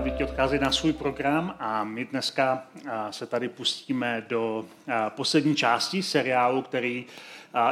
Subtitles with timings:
[0.00, 2.62] Přeju a děti odchází na svůj program a my dneska
[3.10, 4.64] se tady pustíme do
[5.08, 7.06] poslední části seriálu, který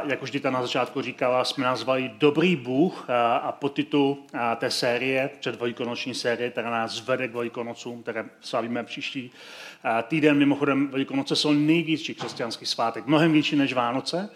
[0.03, 3.09] jak už Dita na začátku říkala, jsme nazvali Dobrý Bůh
[3.41, 4.17] a podtitul
[4.55, 9.31] té série, předvelikonoční série, která nás vede k Velikonocům, které slavíme příští
[10.07, 10.37] týden.
[10.37, 14.29] Mimochodem, Velikonoce jsou největší křesťanský svátek, mnohem větší než Vánoce.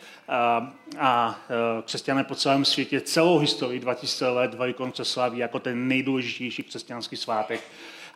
[1.00, 1.40] A
[1.86, 7.62] křesťané po celém světě celou historii 2000 let Velikonoce slaví jako ten nejdůležitější křesťanský svátek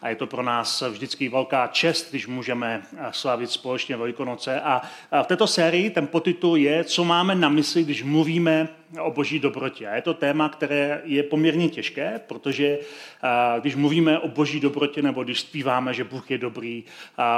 [0.02, 4.62] a je to pro nás vždycky velká čest, když můžeme slavit společně Velikonoce.
[4.62, 4.82] A
[5.24, 8.68] v této sérii ten potitul je, co máme na mysli, když mluvíme
[9.00, 9.88] o boží dobrotě.
[9.88, 12.80] A je to téma, které je poměrně těžké, protože
[13.62, 16.84] když mluvíme o boží dobrotě, nebo když zpíváme, že Bůh je dobrý,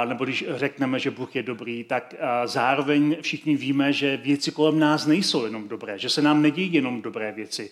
[0.04, 5.06] nebo když řekneme, že Bůh je dobrý, tak zároveň všichni víme, že věci kolem nás
[5.06, 7.70] nejsou jenom dobré, že se nám nedějí jenom dobré věci,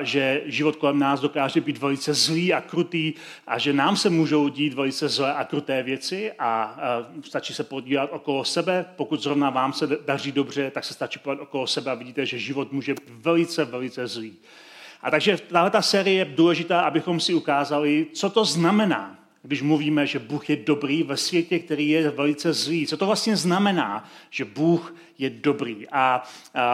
[0.00, 3.12] že život kolem nás dokáže být velice zlý a krutý
[3.46, 6.78] a že nám se můžou dít velice zlé a kruté věci a
[7.22, 8.84] stačí se podívat okolo sebe.
[8.96, 12.38] Pokud zrovna vám se daří dobře, tak se stačí podívat okolo sebe a vidíte, že
[12.38, 14.36] život může velice, velice zlý.
[15.02, 20.06] A takže tahle ta série je důležitá, abychom si ukázali, co to znamená, když mluvíme,
[20.06, 22.86] že Bůh je dobrý ve světě, který je velice zlý.
[22.86, 25.86] Co to vlastně znamená, že Bůh je dobrý.
[25.92, 26.22] A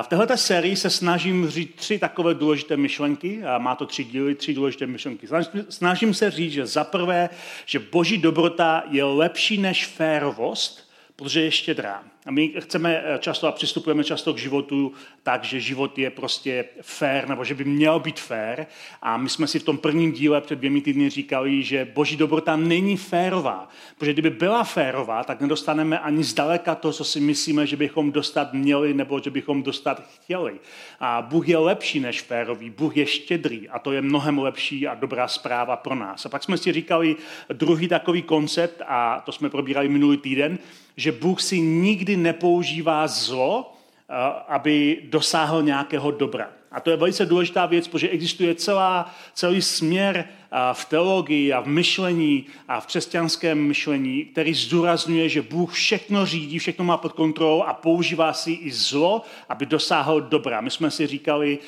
[0.02, 3.44] v této sérii se snažím říct tři takové důležité myšlenky.
[3.44, 5.26] A má to tři díly, tři důležité myšlenky.
[5.68, 7.28] Snažím se říct, že za prvé,
[7.66, 12.04] že boží dobrota je lepší než férovost, protože je štědrá.
[12.26, 14.92] A my chceme eh, často a přistupujeme často k životu
[15.22, 18.66] tak, že život je prostě fair, nebo že by měl být fair.
[19.02, 22.56] A my jsme si v tom prvním díle před dvěmi týdny říkali, že boží dobrota
[22.56, 23.68] není férová.
[23.98, 28.52] Protože kdyby byla férová, tak nedostaneme ani zdaleka to, co si myslíme, že bychom dostat
[28.52, 30.60] měli, nebo že bychom dostat chtěli.
[31.00, 34.94] A Bůh je lepší než férový, Bůh je štědrý a to je mnohem lepší a
[34.94, 36.26] dobrá zpráva pro nás.
[36.26, 37.16] A pak jsme si říkali
[37.52, 40.58] druhý takový koncept, a to jsme probírali minulý týden,
[40.96, 43.72] že Bůh si nikdy nepoužívá zlo,
[44.08, 44.14] eh,
[44.48, 46.50] aby dosáhl nějakého dobra.
[46.72, 50.28] A to je velice důležitá věc, protože existuje celá, celý směr
[50.72, 56.58] v teologii a v myšlení a v křesťanském myšlení, který zdůrazňuje, že Bůh všechno řídí,
[56.58, 60.60] všechno má pod kontrolou a používá si i zlo, aby dosáhl dobra.
[60.60, 61.58] My jsme si říkali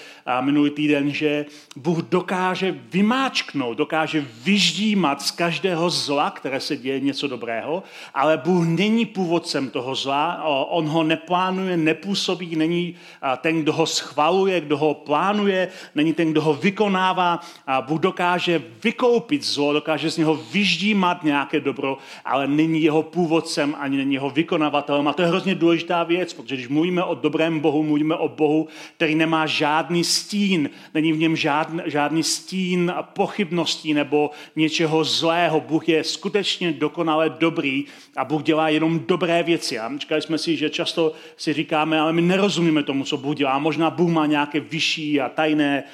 [0.40, 7.28] minulý týden, že Bůh dokáže vymáčknout, dokáže vyždímat z každého zla, které se děje něco
[7.28, 7.82] dobrého,
[8.14, 12.94] ale Bůh není původcem toho zla, on ho neplánuje, nepůsobí, není
[13.40, 17.40] ten, kdo ho schvaluje, kdo ho plánuje, není ten, kdo ho vykonává.
[17.80, 23.96] Bůh dokáže vykoupit zlo, dokáže z něho vyždímat nějaké dobro, ale není jeho původcem ani
[23.96, 25.08] není jeho vykonavatelem.
[25.08, 28.68] A to je hrozně důležitá věc, protože když mluvíme o dobrém Bohu, mluvíme o Bohu,
[28.96, 35.60] který nemá žádný stín, není v něm žádný, žádný stín pochybností nebo něčeho zlého.
[35.60, 37.84] Bůh je skutečně dokonale dobrý
[38.16, 39.78] a Bůh dělá jenom dobré věci.
[39.78, 43.58] A říkali jsme si, že často si říkáme, ale my nerozumíme tomu, co Bůh dělá.
[43.58, 45.84] Možná Bůh má nějaké vyšší a tajné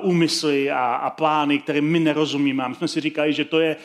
[0.00, 2.64] úmysly a, a plány, které my nerozumíme nerozumíme.
[2.64, 3.76] A my jsme si říkali, že to je,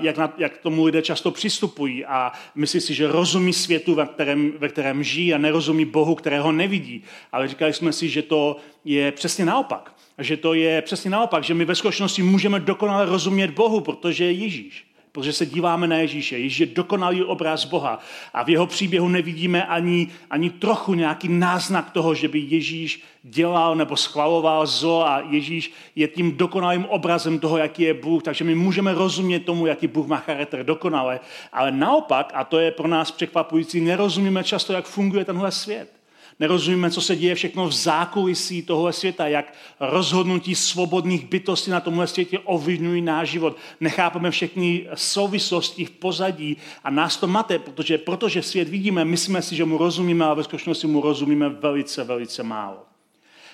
[0.00, 4.52] jak, na, jak tomu lidé často přistupují a myslí si, že rozumí světu, ve kterém,
[4.58, 7.02] ve kterém žijí a nerozumí Bohu, kterého nevidí.
[7.32, 9.92] Ale říkali jsme si, že to je přesně naopak.
[10.18, 14.32] Že to je přesně naopak, že my ve skutečnosti můžeme dokonale rozumět Bohu, protože je
[14.32, 16.38] Ježíš protože se díváme na Ježíše.
[16.38, 17.98] Ježíš je dokonalý obraz Boha
[18.34, 23.76] a v jeho příběhu nevidíme ani, ani trochu nějaký náznak toho, že by Ježíš dělal
[23.76, 28.22] nebo schvaloval zlo a Ježíš je tím dokonalým obrazem toho, jaký je Bůh.
[28.22, 31.20] Takže my můžeme rozumět tomu, jaký Bůh má charakter dokonale,
[31.52, 35.95] ale naopak, a to je pro nás překvapující, nerozumíme často, jak funguje tenhle svět.
[36.40, 42.06] Nerozumíme, co se děje všechno v zákulisí tohle světa, jak rozhodnutí svobodných bytostí na tomhle
[42.06, 43.56] světě ovlivňují náš život.
[43.80, 49.56] Nechápeme všechny souvislosti v pozadí a nás to mate, protože, protože svět vidíme, myslíme si,
[49.56, 52.95] že mu rozumíme, ale ve skutečnosti mu rozumíme velice, velice málo.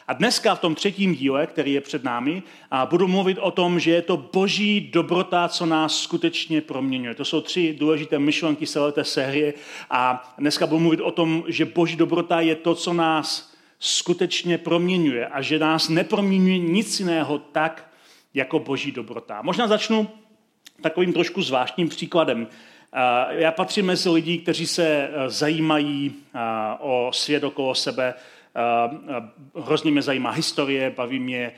[0.09, 2.43] A dneska v tom třetím díle, který je před námi,
[2.91, 7.15] budu mluvit o tom, že je to boží dobrota, co nás skutečně proměňuje.
[7.15, 9.55] To jsou tři důležité myšlenky celé té série
[9.91, 15.27] a dneska budu mluvit o tom, že boží dobrota je to, co nás skutečně proměňuje
[15.27, 17.93] a že nás neproměňuje nic jiného tak,
[18.35, 19.43] jako boží dobrota.
[19.43, 20.09] Možná začnu
[20.81, 22.47] takovým trošku zvláštním příkladem.
[23.31, 26.15] Já patřím mezi lidi, kteří se zajímají
[26.81, 28.15] o svět okolo sebe,
[29.57, 31.53] hrozně mě zajímá historie, baví mě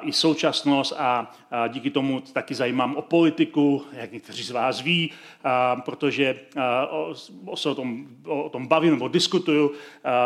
[0.00, 1.32] i současnost a
[1.68, 5.12] díky tomu taky zajímám o politiku, jak někteří z vás ví,
[5.84, 6.40] protože
[7.54, 9.72] se o tom, o tom bavím nebo diskutuju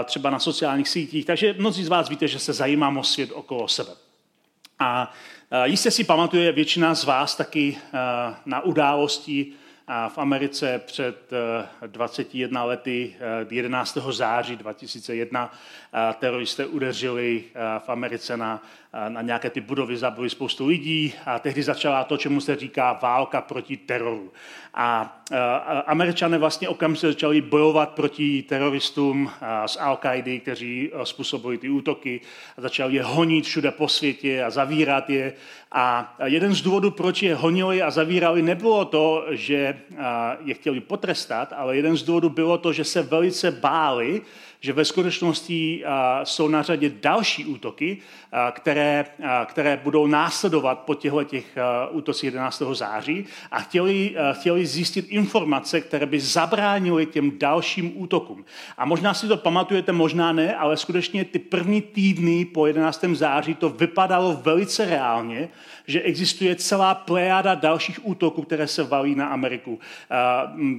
[0.04, 1.26] třeba na sociálních sítích.
[1.26, 3.90] Takže mnozí z vás víte, že se zajímám o svět okolo sebe.
[4.78, 5.12] A
[5.64, 7.76] jistě si pamatuje většina z vás taky
[8.46, 9.52] na události
[10.08, 11.30] v Americe před
[11.86, 13.16] 21 lety,
[13.50, 13.98] 11.
[14.10, 15.52] září 2001,
[16.18, 17.44] teroristé udeřili
[17.78, 18.62] v Americe na
[19.08, 23.40] na nějaké ty budovy zabili spoustu lidí a tehdy začala to, čemu se říká válka
[23.40, 24.32] proti teroru.
[24.74, 25.16] A
[25.86, 29.30] američané vlastně okamžitě začali bojovat proti teroristům
[29.66, 32.20] z al qaidi kteří způsobili ty útoky
[32.56, 35.32] a začali je honit všude po světě a zavírat je.
[35.72, 39.80] A jeden z důvodů, proč je honili a zavírali, nebylo to, že
[40.44, 44.22] je chtěli potrestat, ale jeden z důvodů bylo to, že se velice báli,
[44.60, 45.84] že ve skutečnosti
[46.24, 47.98] jsou na řadě další útoky,
[48.52, 49.04] které,
[49.44, 51.44] které budou následovat po těchto těch
[51.90, 52.62] útocích 11.
[52.72, 58.44] září a chtěli, chtěli zjistit informace, které by zabránily těm dalším útokům.
[58.78, 63.04] A možná si to pamatujete, možná ne, ale skutečně ty první týdny po 11.
[63.12, 65.48] září to vypadalo velice reálně,
[65.86, 69.78] že existuje celá plejáda dalších útoků, které se valí na Ameriku.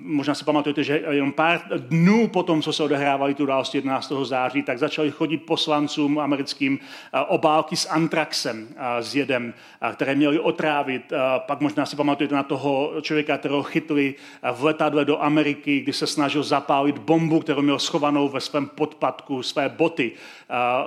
[0.02, 4.12] Možná si pamatujete, že jenom pár dnů potom, co se odehrávaly tu události 11.
[4.24, 6.80] září, tak začali chodit poslancům americkým
[7.28, 8.68] obálky s antraxem,
[9.00, 9.54] s jedem,
[9.94, 11.14] které měli otrávit.
[11.38, 14.16] Pak možná si pamatujete na toho člověka, kterého chytli
[14.54, 19.44] v letadle do Ameriky, kdy se snažil zapálit bombu, kterou měl schovanou ve svém podpadku,
[19.44, 20.12] své boty.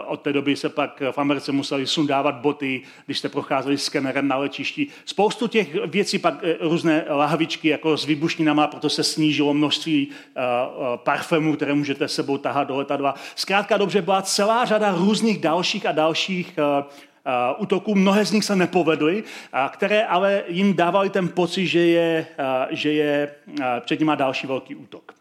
[0.06, 4.36] Od té doby se pak v Americe museli sundávat boty, když jste procházeli skenerem na
[4.36, 4.86] letišti.
[5.04, 10.08] Spoustu těch věcí, pak různé lahvičky jako s výbušninama, proto se snížilo množství
[10.96, 13.14] parfémů, které můžete sebou tahat do letadla.
[13.34, 16.58] Zkrátka dobře byla celá řada různých dalších a dalších
[17.58, 19.24] útoků, mnohé z nich se nepovedly,
[19.70, 22.26] které ale jim dávali ten pocit, že je,
[22.70, 23.34] že je
[23.80, 25.12] před nimi další velký útok.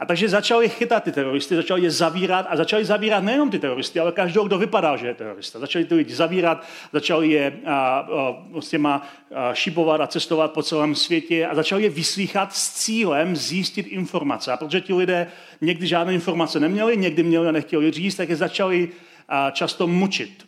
[0.00, 4.00] A takže začali chytat ty teroristy, začali je zavírat a začali zavírat nejenom ty teroristy,
[4.00, 5.58] ale každého, kdo vypadal, že je terorista.
[5.58, 10.62] Začali ty lidi zavírat, začali je a, a, s těma a, šipovat a cestovat po
[10.62, 14.52] celém světě a začali je vyslýchat s cílem zjistit informace.
[14.52, 15.26] A protože ti lidé
[15.60, 18.88] někdy žádné informace neměli, někdy měli a nechtěli říct, tak je začali
[19.28, 20.46] a, často mučit.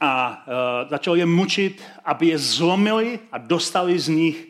[0.00, 4.48] A, a začali je mučit, aby je zlomili a dostali z nich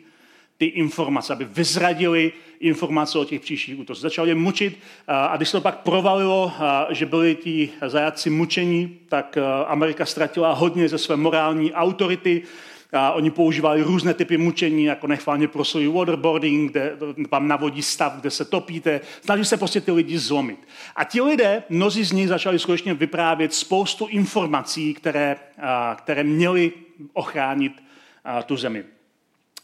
[0.57, 4.01] ty informace, aby vyzradili informace o těch příštích útocích.
[4.01, 6.51] Začal je mučit a když se to pak provalilo,
[6.89, 12.41] že byli ti zajatci mučení, tak Amerika ztratila hodně ze své morální autority,
[12.93, 16.97] a oni používali různé typy mučení, jako nechválně prosují waterboarding, kde
[17.31, 19.01] vám navodí stav, kde se topíte.
[19.21, 20.59] Snaží se prostě ty lidi zlomit.
[20.95, 25.35] A ti lidé, mnozí z nich začali skutečně vyprávět spoustu informací, které,
[25.95, 26.71] které měly
[27.13, 27.83] ochránit
[28.45, 28.83] tu zemi.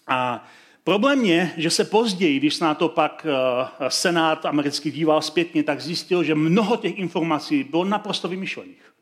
[0.08, 0.46] A
[0.86, 5.82] Problém je, že se později, když na to pak eh, Senát americký díval zpětně, tak
[5.82, 8.94] zjistil, že mnoho těch informací bylo naprosto vymyšlených.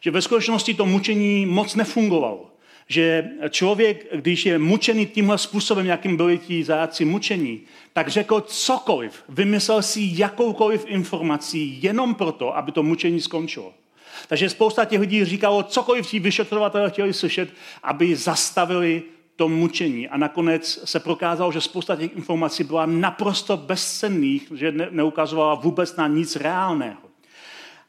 [0.00, 2.50] Že ve skutečnosti to mučení moc nefungovalo.
[2.88, 7.60] Že člověk, když je mučený tímhle způsobem, jakým byli ti zajáci mučení,
[7.92, 13.74] tak řekl cokoliv, vymyslel si jakoukoliv informací jenom proto, aby to mučení skončilo.
[14.28, 17.48] Takže spousta těch lidí říkalo, cokoliv ti vyšetřovatelé chtěli slyšet,
[17.82, 19.02] aby zastavili
[19.40, 20.08] tom mučení.
[20.08, 25.96] A nakonec se prokázalo, že spousta těch informací byla naprosto bezcenných, že ne, neukazovala vůbec
[25.96, 27.00] na nic reálného.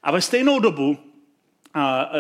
[0.04, 0.98] A ve stejnou dobu,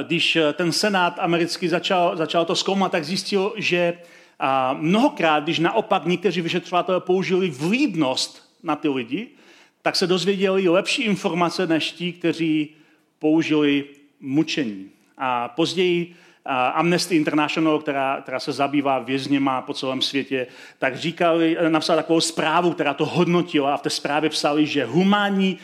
[0.07, 3.97] když ten senát americký začal, začal to zkoumat, tak zjistil, že
[4.75, 9.27] mnohokrát, když naopak někteří vyšetřovatelé použili vlídnost na ty lidi,
[9.81, 12.75] tak se dozvěděli lepší informace než ti, kteří
[13.19, 13.85] použili
[14.19, 14.89] mučení.
[15.17, 20.47] A později Amnesty International, která, která se zabývá vězněma po celém světě,
[20.79, 25.59] tak říkali, napsala takovou zprávu, která to hodnotila a v té zprávě psali, že humánní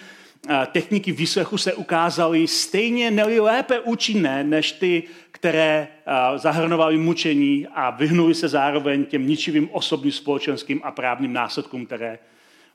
[0.71, 5.87] techniky výslechu se ukázaly stejně neli lépe účinné než ty, které
[6.35, 12.19] zahrnovaly mučení a vyhnuli se zároveň těm ničivým osobním, společenským a právním následkům, které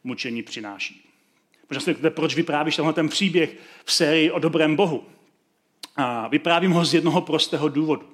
[0.04, 1.08] mučení přináší.
[1.70, 5.04] Možná si proč vyprávíš tenhle ten příběh v sérii o dobrém Bohu.
[5.96, 8.08] A vyprávím ho z jednoho prostého důvodu.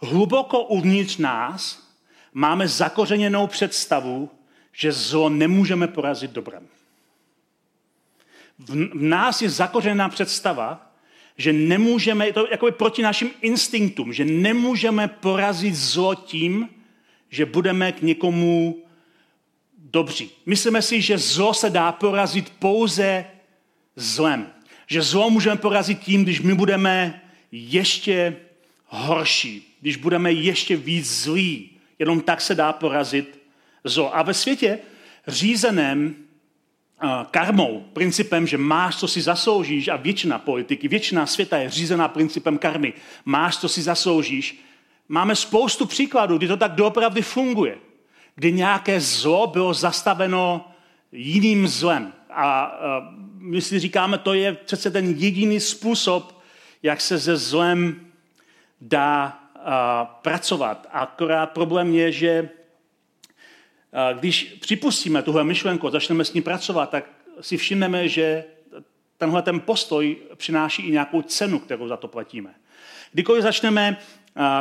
[0.00, 1.88] Hluboko uvnitř nás
[2.32, 4.30] máme zakořeněnou představu,
[4.72, 6.68] že zlo nemůžeme porazit dobrem.
[8.58, 10.92] V, nás je zakořeněná představa,
[11.36, 16.68] že nemůžeme, je to jako proti našim instinktům, že nemůžeme porazit zlo tím,
[17.30, 18.82] že budeme k někomu
[19.78, 20.30] dobří.
[20.46, 23.24] Myslíme si, že zlo se dá porazit pouze
[23.96, 24.52] zlem.
[24.90, 27.20] Že zlo můžeme porazit tím, když my budeme
[27.52, 28.36] ještě
[28.86, 31.70] horší, když budeme ještě víc zlí.
[31.98, 33.40] Jenom tak se dá porazit
[33.84, 34.16] zlo.
[34.16, 34.78] A ve světě
[35.26, 36.14] řízeném
[37.30, 42.58] karmou, principem, že máš, co si zasloužíš a většina politiky, většina světa je řízená principem
[42.58, 42.92] karmy.
[43.24, 44.60] Máš, co si zasloužíš.
[45.08, 47.78] Máme spoustu příkladů, kdy to tak doopravdy funguje.
[48.34, 50.72] Kdy nějaké zlo bylo zastaveno
[51.12, 52.12] jiným zlem.
[52.30, 56.42] A, a my si říkáme, to je přece ten jediný způsob,
[56.82, 58.00] jak se se zlem
[58.80, 60.86] dá a, pracovat.
[60.90, 62.48] Akorát problém je, že
[64.20, 67.04] když připustíme tuhle myšlenku a začneme s ní pracovat, tak
[67.40, 68.44] si všimneme, že
[69.18, 72.54] tenhle ten postoj přináší i nějakou cenu, kterou za to platíme.
[73.12, 73.96] Kdykoliv začneme,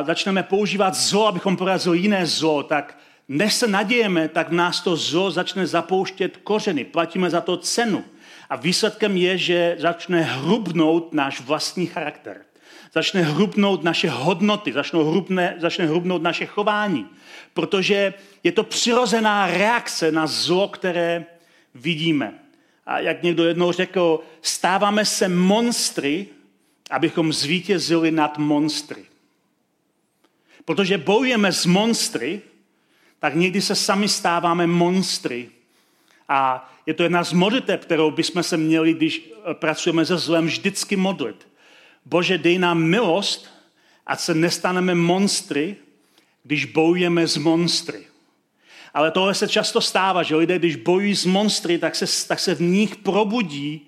[0.06, 5.32] začneme používat zlo, abychom porazili jiné zlo, tak než se nadějeme, tak nás to zlo
[5.32, 6.84] začne zapouštět kořeny.
[6.84, 8.06] Platíme za to cenu.
[8.50, 12.42] A výsledkem je, že začne hrubnout náš vlastní charakter.
[12.94, 17.10] Začne hrubnout naše hodnoty, začne, hrubne, začne hrubnout naše chování
[17.58, 18.14] protože
[18.44, 21.26] je to přirozená reakce na zlo, které
[21.76, 22.34] vidíme.
[22.86, 26.28] A jak někdo jednou řekl, stáváme se monstry,
[26.90, 29.06] abychom zvítězili nad monstry.
[30.66, 32.42] Protože bojujeme s monstry,
[33.20, 35.50] tak někdy se sami stáváme monstry.
[36.30, 40.96] A je to jedna z modlitev, kterou bychom se měli, když pracujeme se zlem, vždycky
[40.96, 41.48] modlit.
[42.06, 43.50] Bože, dej nám milost,
[44.06, 45.76] ať se nestaneme monstry,
[46.44, 48.00] když bojujeme s monstry.
[48.94, 52.56] Ale tohle se často stává, že lidé, když bojují s monstry, tak se, tak se
[52.56, 53.82] v nich probudí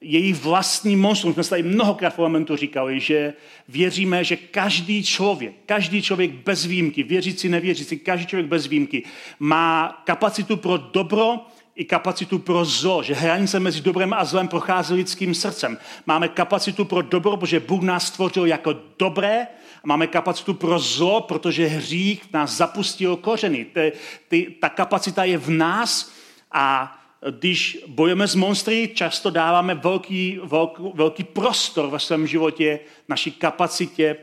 [0.00, 1.32] jejich vlastní monstrum.
[1.32, 3.34] Jsme tady mnohokrát v parlamentu říkali, že
[3.68, 9.02] věříme, že každý člověk, každý člověk bez výjimky, věřící, nevěřící, každý člověk bez výjimky,
[9.38, 11.46] má kapacitu pro dobro
[11.78, 15.78] i kapacitu pro zlo, že hranice mezi dobrem a zlem prochází lidským srdcem.
[16.06, 19.46] Máme kapacitu pro dobro, protože Bůh nás stvořil jako dobré
[19.84, 23.64] a máme kapacitu pro zlo, protože hřích nás zapustil kořeny.
[23.64, 23.92] Ty,
[24.28, 26.12] ty, ta kapacita je v nás
[26.52, 26.98] a
[27.30, 34.16] když bojujeme s monstry, často dáváme velký, velký, velký prostor ve svém životě naší kapacitě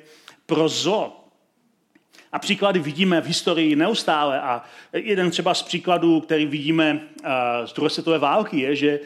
[0.46, 1.25] pro zlo.
[2.36, 4.42] A příklady vidíme v historii neustále.
[4.42, 4.64] A
[4.94, 7.02] jeden třeba z příkladů, který vidíme
[7.66, 9.00] z druhé světové války, je, že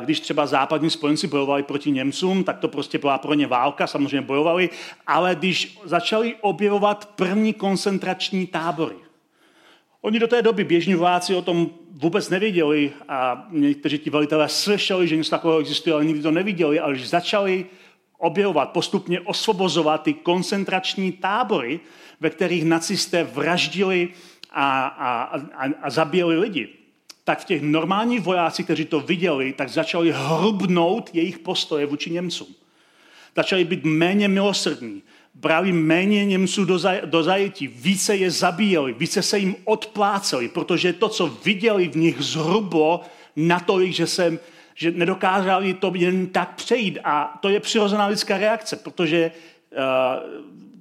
[0.00, 4.20] když třeba západní spojenci bojovali proti Němcům, tak to prostě byla pro ně válka, samozřejmě
[4.20, 4.70] bojovali,
[5.06, 8.96] ale když začali objevovat první koncentrační tábory,
[10.02, 15.08] Oni do té doby běžní vojáci o tom vůbec nevěděli a někteří ti velitelé slyšeli,
[15.08, 17.66] že něco takového existuje, ale nikdy to neviděli, ale když začali
[18.18, 21.80] objevovat, postupně osvobozovat ty koncentrační tábory,
[22.20, 24.08] ve kterých nacisté vraždili
[24.50, 25.22] a, a,
[25.56, 26.68] a, a zabíjeli lidi,
[27.24, 32.54] tak v těch normálních vojácích, kteří to viděli, tak začali hrubnout jejich postoje vůči Němcům.
[33.36, 35.02] Začali být méně milosrdní,
[35.34, 40.92] brali méně Němců do, zaj, do zajetí, více je zabíjeli, více se jim odpláceli, protože
[40.92, 43.00] to, co viděli v nich zhrublo,
[43.36, 44.38] natolik, že se
[44.80, 46.98] že nedokázali to jen tak přejít.
[47.04, 49.78] A to je přirozená lidská reakce, protože uh,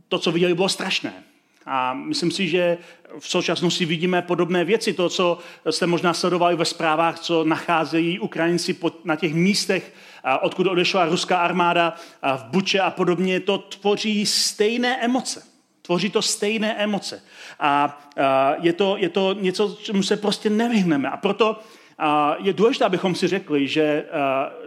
[0.08, 1.24] to, co viděli, bylo strašné.
[1.72, 2.78] A myslím si, že
[3.20, 4.94] v současnosti vidíme podobné věci.
[4.94, 5.38] To, co
[5.70, 9.94] jste možná sledovali ve zprávách, co nacházejí Ukrajinci na těch místech,
[10.42, 11.96] odkud odešla ruská armáda
[12.38, 15.44] v Buče a podobně, to tvoří stejné emoce.
[15.82, 17.24] Tvoří to stejné emoce.
[17.60, 18.02] A
[18.62, 21.10] je to, je to něco, čemu se prostě nevyhneme.
[21.10, 21.60] A proto
[22.38, 24.06] je důležité, abychom si řekli, že,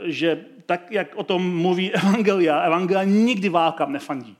[0.05, 4.37] že tak, jak o tom mluví Evangelia, Evangelia nikdy válkám nefandí.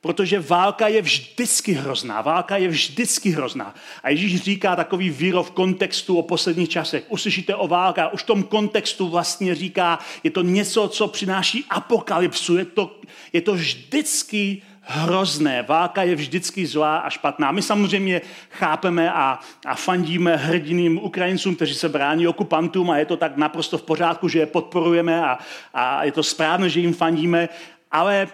[0.00, 2.20] Protože válka je vždycky hrozná.
[2.20, 3.74] Válka je vždycky hrozná.
[4.02, 7.04] A Ježíš říká takový výrok v kontextu o posledních časech.
[7.08, 12.56] Uslyšíte o válka, už v tom kontextu vlastně říká, je to něco, co přináší apokalypsu.
[12.56, 12.96] Je to,
[13.32, 15.62] je to vždycky hrozné.
[15.62, 17.52] Válka je vždycky zlá a špatná.
[17.52, 23.16] My samozřejmě chápeme a, a fandíme hrdiným Ukrajincům, kteří se brání okupantům a je to
[23.16, 25.38] tak naprosto v pořádku, že je podporujeme a,
[25.74, 27.48] a je to správné, že jim fandíme,
[27.90, 28.28] ale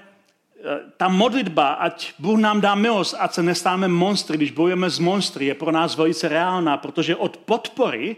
[0.96, 5.46] ta modlitba, ať Bůh nám dá milost, ať se nestáme monstry, když bojujeme s monstry,
[5.46, 8.16] je pro nás velice reálná, protože od podpory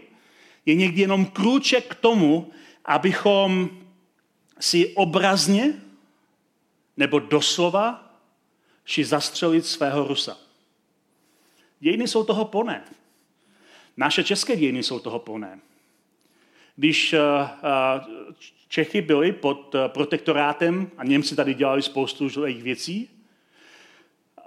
[0.65, 2.51] je někdy jenom krůček k tomu,
[2.85, 3.69] abychom
[4.59, 5.73] si obrazně
[6.97, 8.13] nebo doslova
[8.85, 10.37] šli zastřelit svého Rusa.
[11.79, 12.83] Dějiny jsou toho plné.
[13.97, 15.59] Naše české dějiny jsou toho plné.
[16.75, 18.33] Když uh, uh,
[18.69, 23.09] Čechy byli pod eh, protektorátem a Němci tady dělali spoustu jejich věcí.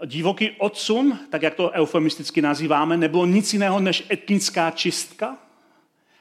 [0.07, 5.39] divoký odsun, tak jak to eufemisticky nazýváme, nebylo nic jiného než etnická čistka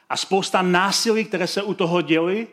[0.08, 2.46] a spousta násilí, které se u toho děly,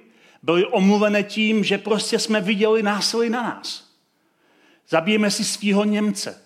[0.43, 3.89] byly omluvené tím, že prostě jsme viděli násilí na nás.
[4.89, 6.41] Zabijeme si svého Němce,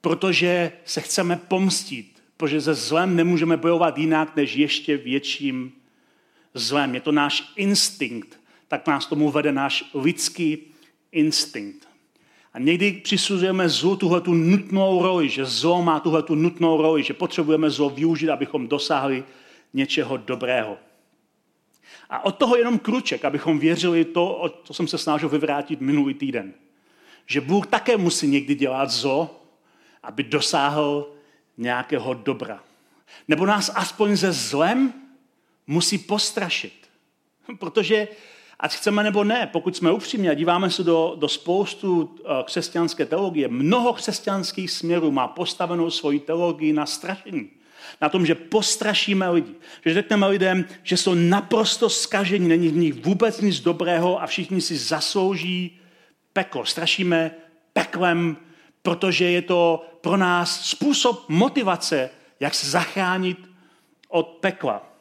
[0.00, 5.72] protože se chceme pomstit, protože ze zlem nemůžeme bojovat jinak než ještě větším
[6.54, 6.94] zlem.
[6.94, 8.40] Je to náš instinkt,
[8.78, 10.58] tak nás tomu vede náš lidský
[11.12, 11.88] instinkt.
[12.52, 17.02] A někdy přisuzujeme zlu tuhle tu nutnou roli, že zlo má tuhle tu nutnou roli,
[17.02, 19.24] že potřebujeme zlo využít, abychom dosáhli
[19.74, 20.78] něčeho dobrého.
[22.10, 26.54] A od toho jenom kruček, abychom věřili to, co jsem se snažil vyvrátit minulý týden.
[27.26, 29.46] Že Bůh také musí někdy dělat zlo,
[30.02, 31.14] aby dosáhl
[31.56, 32.64] nějakého dobra.
[33.28, 34.92] Nebo nás aspoň ze zlem
[35.66, 36.88] musí postrašit.
[37.58, 38.08] Protože
[38.60, 43.06] ať chceme nebo ne, pokud jsme upřímní a díváme se do, do spoustu eh, křesťanské
[43.06, 47.50] teologie, mnoho křesťanských směrů má postavenou svoji teologii na strašení.
[48.00, 49.54] Na tom, že postrašíme lidi.
[49.84, 54.60] Že řekneme lidem, že jsou naprosto skažení, není v nich vůbec nic dobrého a všichni
[54.60, 55.80] si zaslouží
[56.32, 56.64] peklo.
[56.64, 57.30] Strašíme
[57.72, 58.36] peklem,
[58.82, 63.38] protože je to pro nás způsob motivace, jak se zachránit
[64.08, 64.93] od pekla.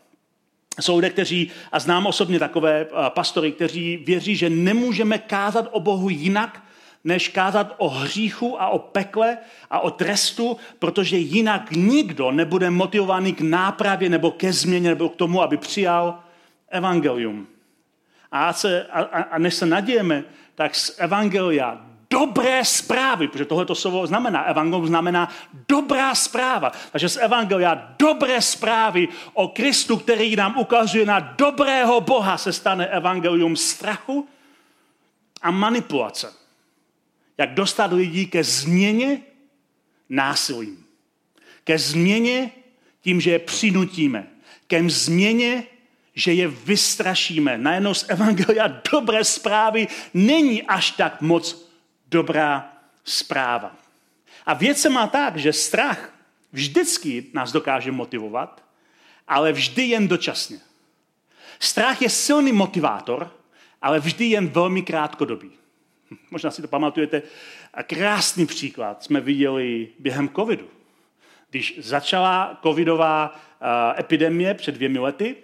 [0.80, 5.80] Jsou lidé, kteří, a znám osobně takové eh, pastory, kteří věří, že nemůžeme kázat o
[5.80, 6.63] Bohu jinak,
[7.03, 9.38] než kázat o hříchu a o pekle
[9.70, 15.15] a o trestu, protože jinak nikdo nebude motivovaný k nápravě nebo ke změně nebo k
[15.15, 16.20] tomu, aby přijal
[16.70, 17.48] evangelium.
[18.32, 20.24] A, se, a, a než se nadějeme,
[20.56, 25.29] tak z evangelia dobré zprávy, protože tohle to slovo znamená, evangelium znamená
[25.67, 26.72] dobrá zpráva.
[26.91, 32.88] Takže z evangelia dobré zprávy o Kristu, který nám ukazuje na dobrého Boha, se stane
[32.88, 34.27] evangelium strachu
[35.41, 36.34] a manipulace.
[37.38, 39.22] Jak dostat lidí ke změně
[40.10, 40.86] násilím.
[41.63, 42.51] Ke změně
[43.01, 44.27] tím, že je přinutíme.
[44.67, 45.63] Ke změně,
[46.13, 47.57] že je vystrašíme.
[47.57, 51.63] Najednou z Evangelia dobré zprávy není až tak moc
[52.14, 52.74] dobrá
[53.04, 53.76] zpráva.
[54.46, 56.14] A věc se má tak, že strach
[56.52, 58.64] vždycky nás dokáže motivovat,
[59.28, 60.60] ale vždy jen dočasně.
[61.60, 63.32] Strach je silný motivátor,
[63.82, 65.52] ale vždy jen velmi krátkodobý.
[66.32, 67.22] Možná si to pamatujete.
[67.74, 70.68] A krásný příklad jsme viděli během covidu.
[71.50, 73.40] Když začala covidová
[74.00, 75.36] epidemie před dvěmi lety,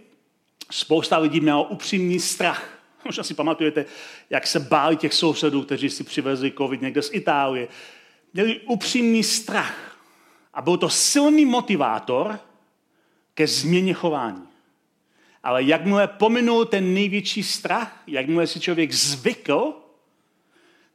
[0.71, 3.85] spousta lidí mělo upřímný strach Možná si pamatujete,
[4.29, 7.67] jak se báli těch sousedů, kteří si přivezli covid někde z Itálie.
[8.33, 9.97] Měli upřímný strach.
[10.53, 12.39] A byl to silný motivátor
[13.33, 14.43] ke změně chování.
[15.43, 19.73] Ale jakmile pominul ten největší strach, jakmile si člověk zvykl,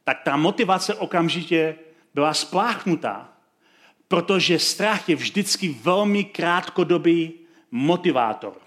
[0.03, 1.75] tak ta motivace okamžitě
[2.13, 3.29] byla spláchnutá.
[4.07, 7.33] Protože strach je vždycky velmi krátkodobý
[7.71, 8.64] motivátor.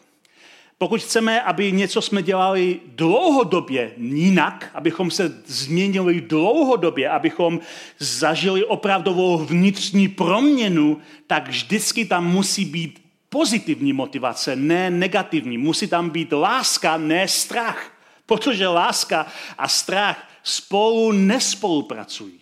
[0.78, 7.60] Pokud chceme, aby něco jsme dělali dlouhodobě jinak, abychom se změnili dlouhodobě, abychom
[7.98, 15.58] zažili opravdovou vnitřní proměnu, tak vždycky tam musí být pozitivní motivace, ne negativní.
[15.58, 17.92] Musí tam být láska, ne strach.
[18.26, 19.26] Protože láska
[19.58, 22.40] a strach spolu nespolupracují.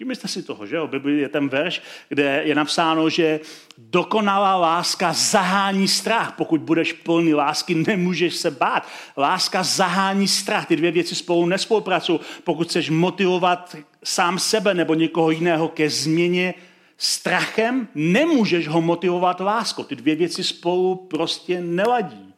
[0.00, 0.80] Všimli jste si toho, že?
[0.80, 3.40] O Bibli je ten verš, kde je napsáno, že
[3.78, 6.34] dokonalá láska zahání strach.
[6.36, 8.88] Pokud budeš plný lásky, nemůžeš se bát.
[9.16, 10.66] Láska zahání strach.
[10.66, 12.20] Ty dvě věci spolu nespolupracují.
[12.44, 16.54] Pokud chceš motivovat sám sebe nebo někoho jiného ke změně
[16.98, 19.84] strachem, nemůžeš ho motivovat láskou.
[19.84, 22.34] Ty dvě věci spolu prostě neladí.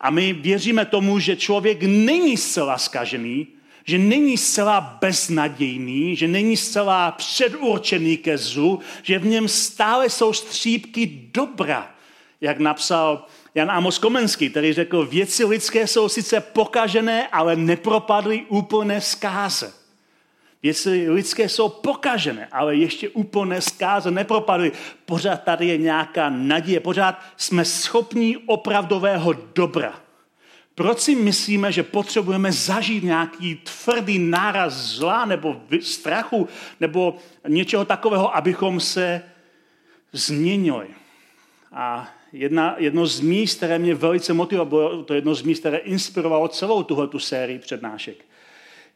[0.00, 3.46] A my věříme tomu, že člověk není zcela skažený,
[3.88, 10.32] že není zcela beznadějný, že není zcela předurčený ke zlu, že v něm stále jsou
[10.32, 11.90] střípky dobra,
[12.40, 19.00] jak napsal Jan Amos Komenský, který řekl, věci lidské jsou sice pokažené, ale nepropadly úplné
[19.00, 19.72] zkáze.
[20.62, 24.72] Věci lidské jsou pokažené, ale ještě úplné zkáze nepropadly.
[25.06, 30.07] Pořád tady je nějaká naděje, pořád jsme schopní opravdového dobra.
[30.78, 36.48] Proč si myslíme, že potřebujeme zažít nějaký tvrdý náraz zla nebo strachu
[36.80, 37.16] nebo
[37.48, 39.22] něčeho takového, abychom se
[40.12, 40.86] změnili?
[41.72, 46.48] A jedna, jedno z míst, které mě velice motivovalo, to jedno z míst, které inspirovalo
[46.48, 48.24] celou tuhle sérii přednášek,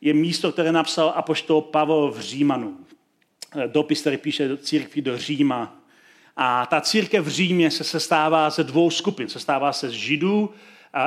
[0.00, 2.76] je místo, které napsal apoštol Pavel v Římanu.
[3.66, 5.76] Dopis, který píše do církví do Říma.
[6.36, 9.28] A ta církev v Římě se sestává ze dvou skupin.
[9.28, 10.50] Sestává se z Židů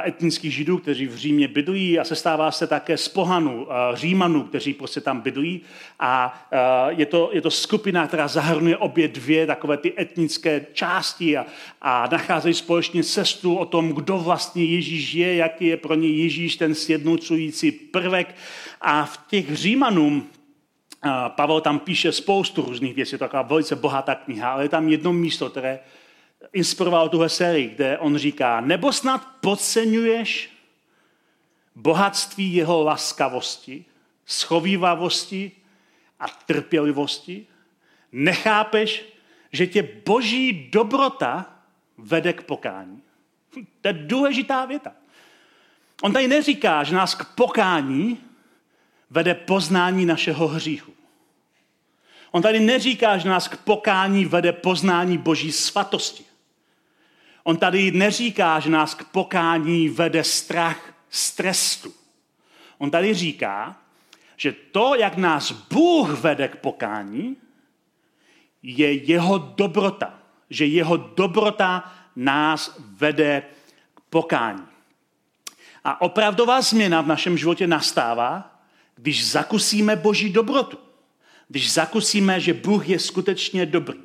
[0.06, 5.02] etnických židů, kteří v Římě bydlí a sestává se také z pohanů, římanů, kteří prostě
[5.02, 5.62] tam bydlí.
[6.00, 6.48] A
[6.90, 11.46] je to, je to skupina, která zahrnuje obě dvě takové ty etnické části a,
[11.82, 16.56] a nacházejí společně cestu o tom, kdo vlastně Ježíš je, jaký je pro ně Ježíš
[16.56, 18.36] ten sjednocující prvek.
[18.82, 20.28] A v těch Římanům
[21.28, 24.90] Pavel tam píše spoustu různých věcí, je to taková velice bohatá kniha, ale je tam
[24.90, 25.80] jedno místo, které
[26.54, 30.50] inspiroval tuhle sérii, kde on říká, nebo snad podceňuješ
[31.76, 33.86] bohatství jeho laskavosti,
[34.26, 35.52] schovývavosti
[36.20, 37.48] a trpělivosti?
[38.12, 39.06] Nechápeš,
[39.52, 41.60] že tě boží dobrota
[41.98, 43.02] vede k pokání?
[43.82, 44.92] To je důležitá věta.
[46.02, 48.18] On tady neříká, že nás k pokání
[49.10, 50.94] vede poznání našeho hříchu.
[52.32, 56.26] On tady neříká, že nás k pokání vede poznání boží svatosti.
[57.48, 61.94] On tady neříká, že nás k pokání vede strach z trestu.
[62.78, 63.76] On tady říká,
[64.38, 67.38] že to, jak nás Bůh vede k pokání,
[68.64, 70.20] je jeho dobrota.
[70.50, 73.44] Že jeho dobrota nás vede
[73.96, 74.66] k pokání.
[75.84, 78.62] A opravdová změna v našem životě nastává,
[78.96, 80.78] když zakusíme Boží dobrotu.
[81.48, 84.05] Když zakusíme, že Bůh je skutečně dobrý.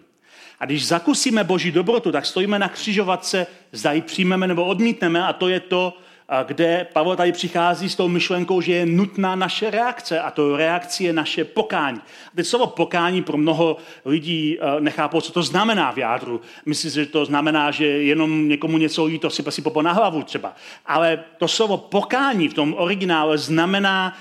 [0.61, 5.33] A když zakusíme Boží dobrotu, tak stojíme na křižovatce, zda ji přijmeme nebo odmítneme a
[5.33, 5.99] to je to,
[6.47, 11.05] kde Pavel tady přichází s tou myšlenkou, že je nutná naše reakce a to reakce
[11.05, 11.99] je naše pokání.
[11.99, 16.41] A teď slovo pokání pro mnoho lidí nechápou, co to znamená v jádru.
[16.67, 20.55] Myslí, že to znamená, že jenom někomu něco to si si popo na hlavu třeba.
[20.87, 24.19] Ale to slovo pokání v tom originále znamená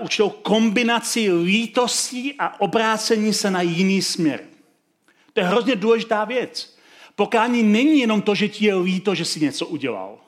[0.00, 4.40] určitou kombinaci lítostí a obrácení se na jiný směr.
[5.32, 6.76] To je hrozně důležitá věc.
[7.14, 10.18] Pokání není jenom to, že ti je líto, že jsi něco udělal.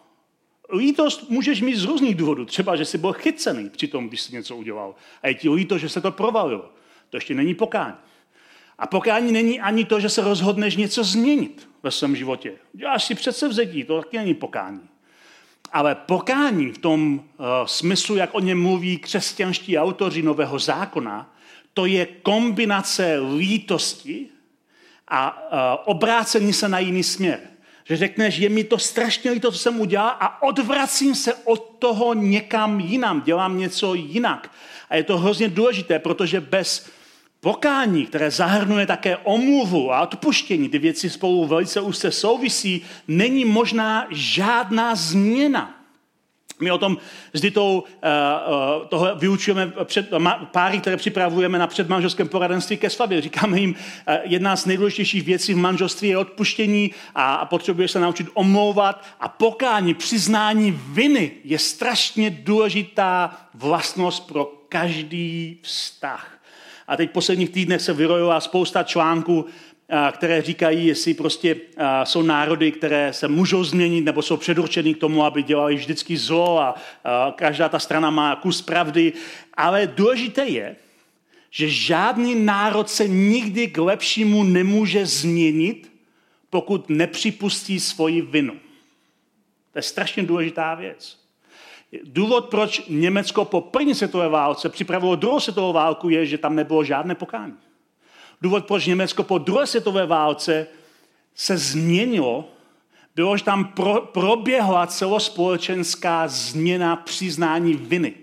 [0.77, 2.45] Lítost můžeš mít z různých důvodů.
[2.45, 4.95] Třeba, že jsi byl chycený při tom, když jsi něco udělal.
[5.23, 6.73] A je ti líto, že se to provalilo.
[7.11, 7.95] To ještě není pokání.
[8.79, 12.55] A pokání není ani to, že se rozhodneš něco změnit ve svém životě.
[12.73, 14.81] Děláš si přece vzetí, to taky není pokání.
[15.73, 21.35] Ale pokání v tom uh, smyslu, jak o něm mluví křesťanští autoři Nového zákona,
[21.75, 24.29] to je kombinace lítosti
[25.09, 27.41] a uh, obrácení se na jiný směr.
[27.85, 32.15] Že řekneš, je mi to strašně líto, co jsem udělal a odvracím se od toho
[32.15, 34.51] někam jinam, dělám něco jinak.
[34.91, 36.87] A je to hrozně důležité, protože bez
[37.41, 44.07] pokání, které zahrnuje také omluvu a odpuštění, ty věci spolu velice úzce souvisí, není možná
[44.11, 45.84] žádná změna.
[46.61, 46.99] My o tom
[47.33, 47.85] s Ditou
[48.89, 50.11] toho vyučujeme před,
[50.45, 53.21] páry, které připravujeme na předmanželském poradenství ke svatbě.
[53.21, 58.01] Říkáme jim, uh, jedna z nejdůležitějších věcí v manželství je odpuštění a, a potřebuje se
[58.01, 66.39] naučit omlouvat a pokání, přiznání viny je strašně důležitá vlastnost pro každý vztah.
[66.89, 69.47] A teď v posledních týdnech se vyrojila spousta článků,
[70.13, 71.57] které říkají, jestli prostě
[72.05, 76.61] jsou národy, které se můžou změnit nebo jsou předurčeny k tomu, aby dělali vždycky zlo
[76.61, 76.75] a
[77.37, 79.13] každá ta strana má kus pravdy.
[79.55, 80.77] Ale důležité je,
[81.51, 85.93] že žádný národ se nikdy k lepšímu nemůže změnit,
[86.51, 88.55] pokud nepřipustí svoji vinu.
[89.73, 91.19] To je strašně důležitá věc.
[92.05, 96.85] Důvod, proč Německo po první světové válce připravilo druhou světovou válku, je, že tam nebylo
[96.85, 97.55] žádné pokání.
[98.43, 100.67] Důvod, proč Německo po druhé světové válce
[101.35, 102.49] se změnilo,
[103.15, 108.15] bylo, že tam pro, proběhla celospolečenská změna přiznání viny.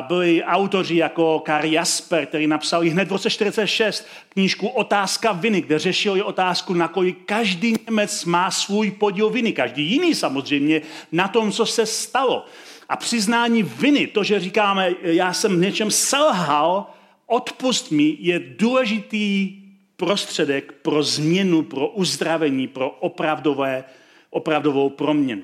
[0.00, 5.78] Byli autoři jako Karl Jasper, který napsal hned v roce 46 knížku Otázka viny, kde
[5.78, 11.66] řešili otázku, nakolik každý Němec má svůj podíl viny, každý jiný samozřejmě, na tom, co
[11.66, 12.46] se stalo.
[12.88, 16.86] A přiznání viny, to, že říkáme, já jsem v něčem selhal,
[17.26, 19.56] odpust mi, je důležitý
[19.96, 23.84] prostředek pro změnu, pro uzdravení, pro opravdové,
[24.30, 25.42] opravdovou proměnu.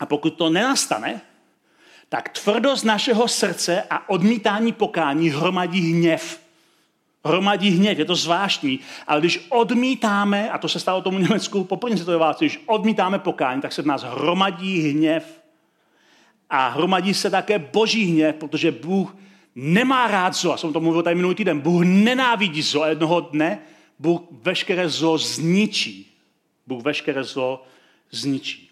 [0.00, 1.20] A pokud to nenastane,
[2.08, 6.40] tak tvrdost našeho srdce a odmítání pokání hromadí hněv.
[7.24, 11.76] Hromadí hněv, je to zvláštní, ale když odmítáme, a to se stalo tomu Německu po
[11.76, 15.40] první světové válce, když odmítáme pokání, tak se v nás hromadí hněv
[16.50, 19.16] a hromadí se také boží hněv, protože Bůh
[19.54, 20.50] nemá rád zlo.
[20.50, 21.60] Já jsem to mluvil tady minulý týden.
[21.60, 23.62] Bůh nenávidí zlo a jednoho dne
[23.98, 26.12] Bůh veškeré zlo zničí.
[26.66, 27.62] Bůh veškeré zlo
[28.10, 28.70] zničí.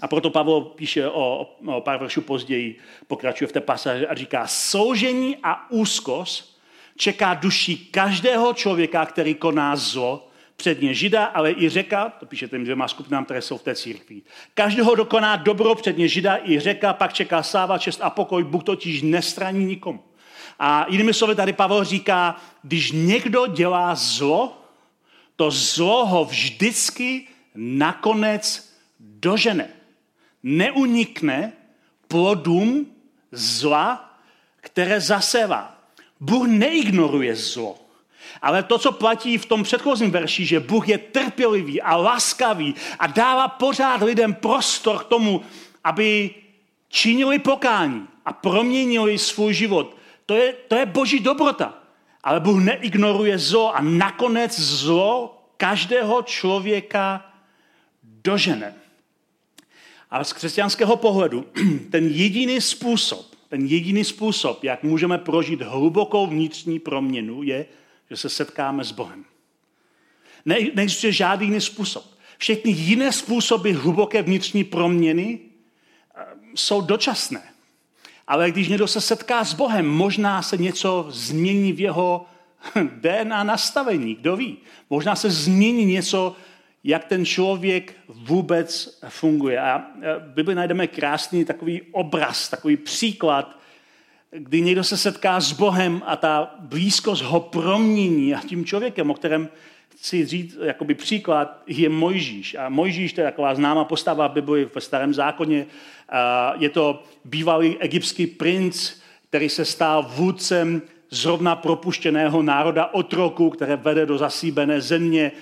[0.00, 4.46] A proto Pavel píše o, o pár veršů později, pokračuje v té pasáži a říká,
[4.46, 6.58] soužení a úzkost
[6.96, 10.27] čeká duší každého člověka, který koná zlo,
[10.58, 14.22] předně Žida, ale i řeka, to píše těm dvěma skupinám, které jsou v té církvi.
[14.54, 19.02] Každého dokoná dobro předně Žida i řeka, pak čeká sáva, čest a pokoj, Bůh totiž
[19.02, 20.04] nestraní nikomu.
[20.58, 24.62] A jinými slovy tady Pavel říká, když někdo dělá zlo,
[25.36, 29.68] to zlo ho vždycky nakonec dožene.
[30.42, 31.52] Neunikne
[32.08, 32.86] plodům
[33.32, 34.18] zla,
[34.60, 35.78] které zasevá.
[36.20, 37.87] Bůh neignoruje zlo.
[38.42, 43.06] Ale to, co platí v tom předchozím verši, že Bůh je trpělivý a laskavý a
[43.06, 45.42] dává pořád lidem prostor k tomu,
[45.84, 46.30] aby
[46.88, 49.96] činili pokání a proměnili svůj život.
[50.26, 51.78] To je, to je boží dobrota.
[52.24, 57.32] Ale Bůh neignoruje zlo a nakonec zlo každého člověka
[58.02, 58.74] dožene.
[60.10, 61.46] Ale z křesťanského pohledu
[61.90, 67.66] ten jediný způsob, ten jediný způsob, jak můžeme prožít hlubokou vnitřní proměnu, je,
[68.10, 69.24] že se setkáme s Bohem.
[70.44, 72.04] Ne, neexistuje žádný jiný způsob.
[72.38, 75.38] Všechny jiné způsoby hluboké vnitřní proměny
[76.16, 77.42] eh, jsou dočasné.
[78.26, 82.26] Ale když někdo se setká s Bohem, možná se něco změní v jeho
[83.00, 84.58] DNA nastavení, kdo ví.
[84.90, 86.36] Možná se změní něco,
[86.84, 89.60] jak ten člověk vůbec funguje.
[89.60, 89.78] A
[90.18, 93.57] v Bibli najdeme krásný takový obraz, takový příklad,
[94.30, 99.14] kdy někdo se setká s Bohem a ta blízkost ho promění a tím člověkem, o
[99.14, 99.48] kterém
[99.88, 102.54] chci říct jakoby příklad, je Mojžíš.
[102.54, 105.66] A Mojžíš to je taková známá postava v Bibli ve starém zákoně.
[106.58, 108.92] Je to bývalý egyptský princ,
[109.28, 115.32] který se stal vůdcem zrovna propuštěného národa otroku, které vede do zasíbené země.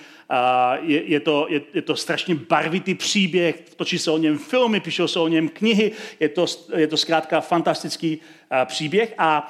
[0.81, 5.07] Je, je, to, je, je to strašně barvitý příběh, točí se o něm filmy, píšou
[5.07, 8.19] se o něm knihy, je to, je to zkrátka fantastický
[8.65, 9.47] příběh a,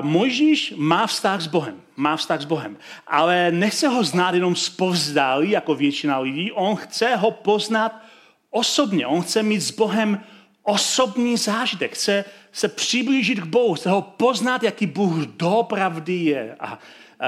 [0.00, 5.50] Mojžíš má vztah s Bohem, má vztah s Bohem, ale nechce ho znát jenom zpovzdálí,
[5.50, 8.02] jako většina lidí, on chce ho poznat
[8.50, 10.20] osobně, on chce mít s Bohem
[10.62, 16.56] osobní zážitek, chce se přiblížit k Bohu, chce ho poznat, jaký Bůh dopravdy je.
[16.60, 16.78] A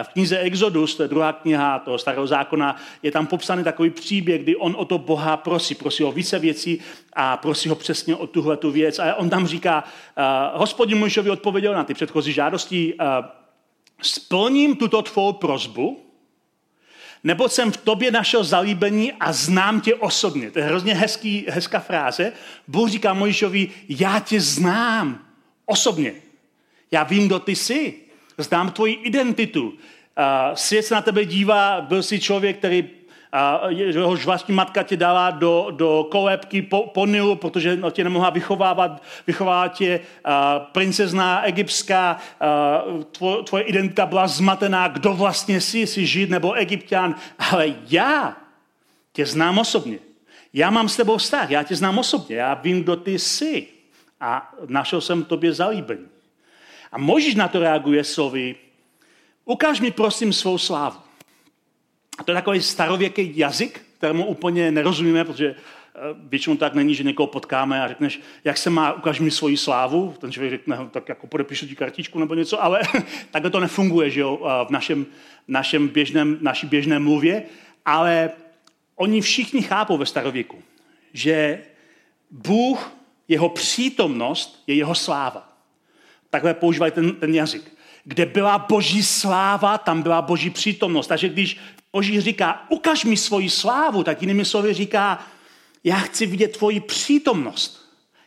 [0.03, 4.43] v knize Exodus, to je druhá kniha toho starého zákona, je tam popsaný takový příběh,
[4.43, 5.75] kdy on o to Boha prosí.
[5.75, 6.81] Prosí o více věcí
[7.13, 8.99] a prosí ho přesně o tuhle tu věc.
[8.99, 13.07] A on tam říká, uh, hospodin Mojžovi odpověděl na ty předchozí žádosti, uh,
[14.03, 16.12] splním tuto tvou prozbu,
[17.25, 20.51] nebo jsem v tobě našel zalíbení a znám tě osobně.
[20.51, 22.33] To je hrozně hezký, hezká fráze.
[22.69, 25.25] Bůh říká Mojžovi, já tě znám
[25.67, 26.15] osobně.
[26.91, 27.95] Já vím, kdo ty jsi.
[28.39, 29.69] Znám tvoji identitu.
[29.69, 29.75] Uh,
[30.55, 32.91] svět se na tebe dívá, byl jsi člověk, který
[33.69, 38.31] jehož vlastní matka tě dala do, do kolébky po, po Nilu, protože no, tě nemohla
[38.31, 42.19] vychovávat, vychovávat tě a, princezna egyptská,
[43.13, 48.37] tvo, tvoje identita byla zmatená, kdo vlastně jsi, jsi žid nebo egyptian, ale já
[49.13, 49.99] tě znám osobně.
[50.53, 53.69] Já mám s tebou vztah, já tě znám osobně, já vím, kdo ty jsi
[54.21, 56.07] a našel jsem tobě zalíbení.
[56.93, 58.57] A Možíš na to reaguje slovy,
[59.45, 61.01] ukáž mi prosím svou slávu.
[62.25, 67.27] To je takový starověký jazyk, kterému úplně nerozumíme, protože eh, většinou tak není, že někoho
[67.27, 70.15] potkáme a řekneš, jak se má, ukáž mi svoji slávu.
[70.21, 72.81] Ten člověk řekne, tak jako podepíšu ti kartičku nebo něco, ale
[73.31, 75.07] takhle to nefunguje že jo, v našem,
[75.49, 77.43] našem běžném, naší běžné mluvě.
[77.85, 78.31] Ale
[78.97, 80.63] oni všichni chápou ve starověku,
[81.13, 81.63] že
[82.31, 82.93] Bůh,
[83.29, 85.53] jeho přítomnost je jeho sláva.
[86.31, 87.73] Takhle používají ten, ten jazyk.
[88.05, 91.07] Kde byla boží sláva, tam byla boží přítomnost.
[91.07, 91.59] Takže když
[91.93, 95.27] Boží říká, ukaž mi svoji slávu, tak jinými slovy říká,
[95.85, 97.83] já chci vidět tvoji přítomnost.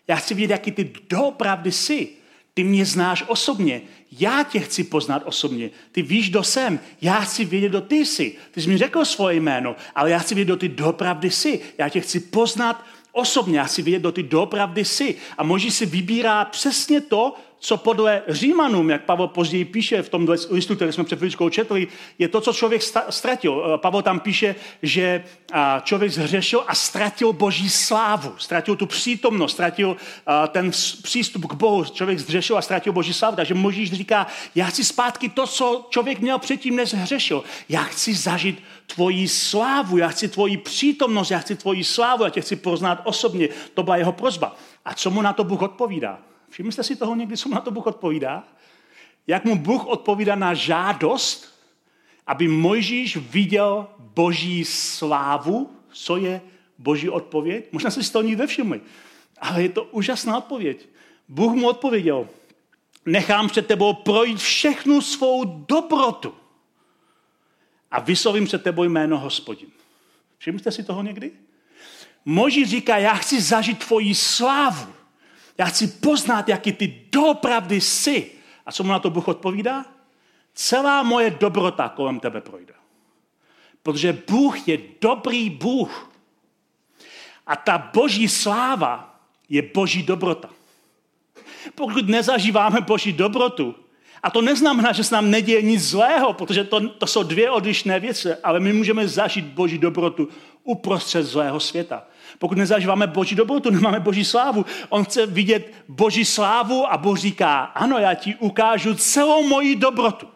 [0.08, 2.10] Já chci vidět, jaký ty doopravdy jsi.
[2.54, 3.82] Ty mě znáš osobně.
[4.19, 5.69] Já tě chci poznat osobně.
[5.91, 6.80] Ty víš, kdo jsem.
[7.01, 8.36] Já chci vědět, kdo ty jsi.
[8.51, 11.62] Ty jsi mi řekl svoje jméno, ale já chci vědět, kdo ty doopravdy jsi.
[11.78, 13.58] Já tě chci poznat osobně.
[13.58, 15.15] Já chci vědět, kdo ty doopravdy jsi.
[15.38, 20.28] A Moží si vybírá přesně to, co podle Římanům, jak Pavel později píše v tom
[20.50, 21.88] listu, který jsme před chvíličkou četli,
[22.20, 23.65] je to, co člověk ztratil.
[23.65, 25.24] Eh, Pavel tam píše, že
[25.84, 29.98] člověk zhřešil a ztratil boží slávu, ztratil tu přítomnost, ztratil
[30.48, 30.72] ten
[31.04, 31.86] přístup k Bohu.
[31.86, 33.36] Člověk zhřešil a ztratil boží slávu.
[33.36, 37.44] Takže Možíš říká, já chci zpátky to, co člověk měl předtím, než zhřešil.
[37.70, 42.41] Já chci zažít tvoji slávu, já chci tvoji přítomnost, já chci tvoji slávu, já tě
[42.41, 43.50] chci poznat osobně.
[43.74, 44.56] To byla jeho prozba.
[44.86, 46.20] A co mu na to Bůh odpovídá?
[46.56, 48.44] Všimli jste si toho někdy, co na to Bůh odpovídá?
[49.28, 51.60] Jak mu Bůh odpovídá na žádost,
[52.28, 56.41] aby Mojžíš viděl boží slávu, co je
[56.78, 57.65] boží odpověď?
[57.72, 58.82] Možná jste si toho nikdy nevšimli,
[59.38, 60.88] ale je to úžasná odpověď.
[61.28, 62.28] Bůh mu odpověděl,
[63.06, 66.36] nechám před tebou projít všechnu svou dobrotu
[67.91, 69.70] a vyslovím před tebou jméno hospodin.
[70.38, 71.32] Všimli jste si toho někdy?
[72.26, 74.94] Moží říká, já chci zažít tvoji slávu.
[75.58, 78.32] Já chci poznat, jaký ty doopravdy jsi.
[78.65, 79.86] A co mu na to Bůh odpovídá?
[80.54, 82.74] Celá moje dobrota kolem tebe projde.
[83.84, 86.12] Protože Bůh je dobrý Bůh.
[87.48, 90.50] A ta boží sláva je boží dobrota.
[91.76, 93.76] Pokud nezažíváme boží dobrotu,
[94.24, 98.00] a to neznamená, že se nám neděje nic zlého, protože to, to jsou dvě odlišné
[98.00, 100.30] věci, ale my můžeme zažít boží dobrotu
[100.63, 102.04] uprostřed zlého světa.
[102.40, 104.66] Pokud nezažíváme boží dobrotu, nemáme boží slávu.
[104.90, 110.28] On chce vidět boží slávu a Bůh říká, ano, já ti ukážu celou moji dobrotu.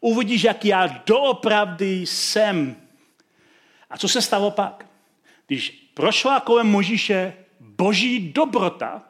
[0.00, 2.76] Uvidíš, jak já doopravdy jsem.
[3.90, 4.86] A co se stalo pak?
[5.46, 9.02] Když prošla kolem Možíše boží dobrota,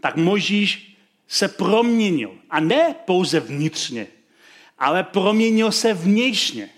[0.00, 0.96] tak Možíš
[1.28, 2.30] se proměnil.
[2.50, 4.06] A ne pouze vnitřně,
[4.78, 6.68] ale proměnil se vnějšně.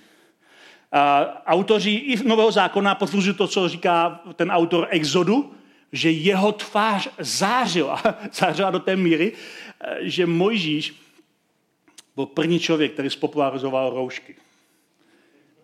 [1.46, 5.52] Autoři i Nového zákona potvrzují to, co říká ten autor Exodu,
[5.92, 9.32] že jeho tvář zářila, zářila do té míry,
[10.00, 10.94] že Mojžíš
[12.16, 14.34] byl první člověk, který spopularizoval roušky.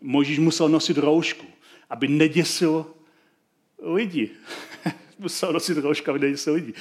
[0.00, 1.46] Mojžíš musel nosit roušku,
[1.90, 2.86] aby neděsil
[3.82, 4.30] lidi.
[5.18, 6.72] musel nosit roušku, aby neděsil lidi.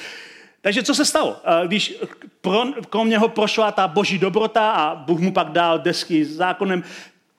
[0.62, 1.42] Takže co se stalo?
[1.68, 1.98] Když
[2.42, 6.84] pro, něho prošla ta boží dobrota a Bůh mu pak dal desky s zákonem,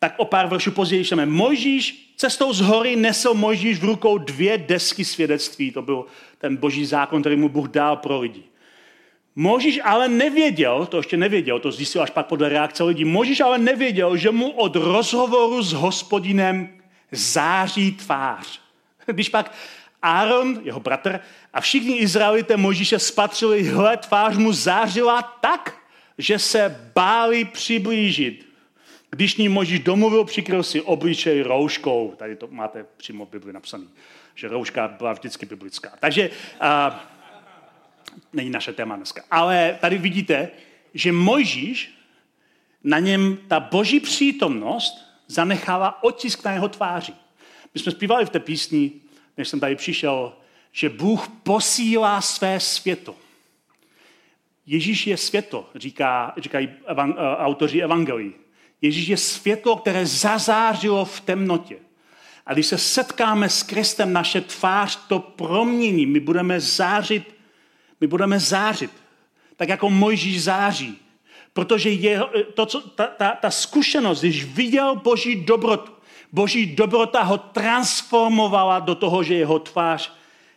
[0.03, 1.27] tak o pár veršů později čteme.
[1.27, 5.71] Mojžíš cestou z hory nesl Mojžíš v rukou dvě desky svědectví.
[5.71, 6.05] To byl
[6.39, 8.43] ten boží zákon, který mu Bůh dal pro lidi.
[9.37, 13.59] Možíš ale nevěděl, to ještě nevěděl, to zjistil až pak podle reakce lidí, Možíš ale
[13.59, 16.69] nevěděl, že mu od rozhovoru s hospodinem
[17.13, 18.61] září tvář.
[19.07, 19.55] Když pak
[20.03, 21.21] Aaron, jeho bratr,
[21.55, 25.79] a všichni Izraelité Možíše spatřili, hle, tvář mu zářila tak,
[26.19, 28.52] že se báli přiblížit.
[29.17, 32.15] Když ní Možíš domluvil, přikryl si obličej rouškou.
[32.17, 33.85] Tady to máte přímo v Bibli napsané,
[34.35, 35.93] že rouška byla vždycky biblická.
[36.01, 36.95] Takže uh,
[38.33, 39.23] není naše téma dneska.
[39.31, 40.51] Ale tady vidíte,
[40.95, 41.95] že Mojžíš,
[42.85, 44.95] na něm ta boží přítomnost
[45.27, 47.13] zanechává otisk na jeho tváři.
[47.75, 48.93] My jsme zpívali v té písni,
[49.37, 50.33] než jsem tady přišel,
[50.73, 53.17] že Bůh posílá své světlo.
[54.67, 58.42] Ježíš je světlo, říká, říkají evang, uh, autoři evangelií.
[58.83, 61.77] Ježíš je světlo, které zazářilo v temnotě.
[62.47, 66.07] A když se setkáme s Kristem, naše tvář to promění.
[66.07, 67.33] My budeme zářit
[68.03, 68.91] my budeme zářit,
[69.57, 70.99] tak jako Mojžíš září.
[71.53, 72.21] Protože je,
[72.55, 75.93] to, co, ta, ta, ta zkušenost, když viděl Boží dobrotu,
[76.33, 80.13] Boží dobrota ho transformovala do toho, že jeho tvář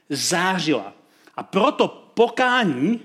[0.09, 0.93] zářila.
[1.35, 2.99] A proto pokání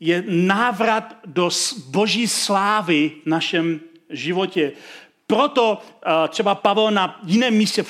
[0.00, 1.50] je návrat do
[1.86, 3.80] boží slávy v našem
[4.12, 4.72] životě.
[5.26, 5.78] Proto
[6.28, 7.86] třeba Pavel na jiném místě v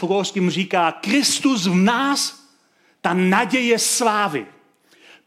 [0.49, 2.43] říká, Kristus v nás,
[3.01, 4.47] ta naděje slávy.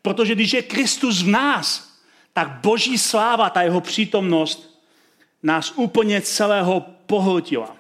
[0.02, 1.96] Protože když je Kristus v nás,
[2.34, 4.82] tak boží sláva, ta jeho přítomnost,
[5.44, 7.76] nás úplně celého pohltila.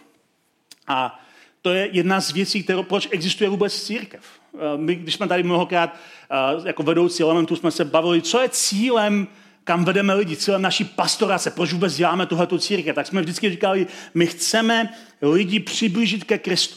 [0.88, 1.20] A
[1.62, 4.24] to je jedna z věcí, kterou, proč existuje vůbec církev.
[4.56, 8.50] Eh, my, když jsme tady mnohokrát eh, jako vedoucí elementů jsme se bavili, co je
[8.50, 9.28] cílem,
[9.66, 13.88] kam vedeme lidi, cílem naší pastorace, proč vůbec děláme tuhletu církev, tak jsme vždycky říkali,
[14.14, 16.76] my chceme lidi přiblížit ke Kristu.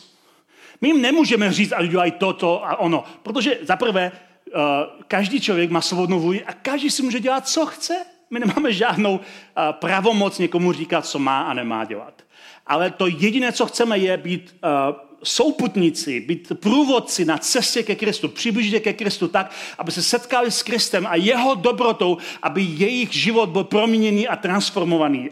[0.81, 4.13] My jim nemůžeme říct, ať dělají toto a ono, protože zaprvé
[4.55, 7.97] Eh, každý člověk má svobodnou vůli a každý si může dělat, co chce.
[8.31, 12.23] My nemáme žádnou eh, pravomoc někomu říkat, co má a nemá dělat.
[12.67, 18.29] Ale to jediné, co chceme, je být uh, souputníci, být průvodci na cestě ke Kristu,
[18.29, 23.49] přiblížit ke Kristu tak, aby se setkali s Kristem a jeho dobrotou, aby jejich život
[23.49, 25.31] byl proměněný a transformovaný.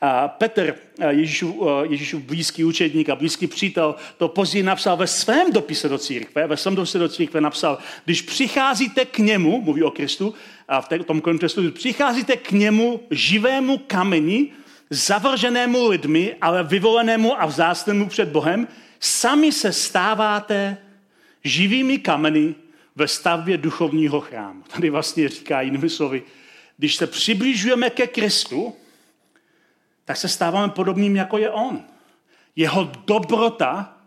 [0.00, 0.74] A, Petr,
[1.10, 1.56] Ježíšův,
[1.88, 6.56] Ježíšův blízký učedník a blízký přítel, to později napsal ve svém dopise do církve, ve
[6.56, 10.34] svém dopise do církve napsal, když přicházíte k němu, mluví o Kristu,
[10.68, 14.48] a v tom kontextu, přicházíte k němu živému kameni,
[14.90, 18.68] zavrženému lidmi, ale vyvolenému a vzácnému před Bohem,
[19.00, 20.76] sami se stáváte
[21.44, 22.54] živými kameny
[22.96, 24.62] ve stavbě duchovního chrámu.
[24.62, 26.22] Tady vlastně říká jinými slovy,
[26.76, 28.76] když se přibližujeme ke Kristu,
[30.04, 31.84] tak se stáváme podobným, jako je On.
[32.56, 33.98] Jeho dobrota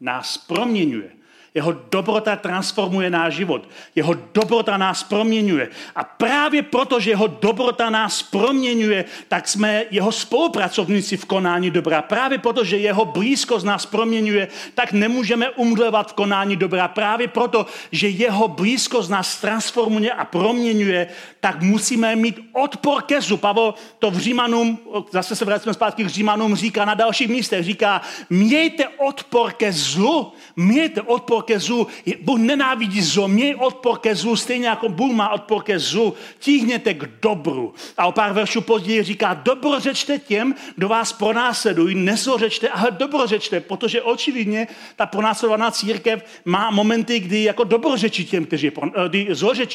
[0.00, 1.10] nás proměňuje.
[1.56, 3.64] Jeho dobrota transformuje náš život.
[3.94, 5.68] Jeho dobrota nás proměňuje.
[5.96, 12.02] A právě proto, že jeho dobrota nás proměňuje, tak jsme jeho spolupracovníci v konání dobra.
[12.02, 16.88] Právě proto, že jeho blízkost nás proměňuje, tak nemůžeme umdlevat v konání dobra.
[16.88, 21.08] Právě proto, že jeho blízkost nás transformuje a proměňuje,
[21.40, 23.36] tak musíme mít odpor ke zlu.
[23.36, 24.78] Pavel to v Římanům,
[25.10, 30.32] zase se vracíme zpátky k Římanům, říká na dalších místech, říká, mějte odpor ke zlu,
[30.56, 31.86] mějte odpor ke zlu.
[32.20, 36.14] Bůh nenávidí zlo, měj odpor ke zlu, stejně jako Bůh má odpor ke zlu.
[36.38, 37.74] Tíhněte k dobru.
[37.96, 44.02] A o pár veršů později říká, dobrořečte těm, kdo vás pronásledují, nezlořečte, ale dobrořečte, protože
[44.02, 49.28] očividně ta pronásledovaná církev má momenty, kdy jako dobrořečí těm, kteří je, eh, kdy